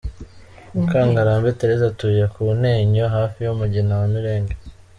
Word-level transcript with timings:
Mukangarambe 0.75 1.49
Therese, 1.57 1.85
atuye 1.91 2.23
ku 2.33 2.41
Ntenyo 2.59 3.05
hafi 3.15 3.37
y’umugina 3.41 3.93
wa 3.99 4.07
Mirenge. 4.13 4.53